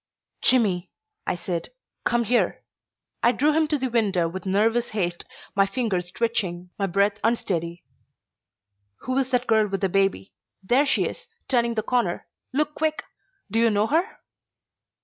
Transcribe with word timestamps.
"Jimmy," 0.41 0.89
I 1.27 1.35
said, 1.35 1.69
"come 2.05 2.23
here." 2.23 2.63
I 3.21 3.31
drew 3.31 3.53
him 3.53 3.67
to 3.67 3.77
the 3.77 3.91
window 3.91 4.27
with 4.27 4.47
nervous 4.47 4.89
haste, 4.89 5.25
my 5.55 5.67
fingers 5.67 6.09
twitching, 6.09 6.71
my 6.79 6.87
breath 6.87 7.19
unsteady. 7.23 7.83
"Who 9.01 9.15
is 9.19 9.29
that 9.29 9.45
girl 9.45 9.67
with 9.67 9.81
the 9.81 9.89
baby? 9.89 10.33
There 10.63 10.87
she 10.87 11.05
is, 11.05 11.27
turning 11.47 11.75
the 11.75 11.83
corner. 11.83 12.25
Look 12.51 12.73
quick! 12.73 13.03
Do 13.51 13.59
you 13.59 13.69
know 13.69 13.85
her?" 13.85 14.17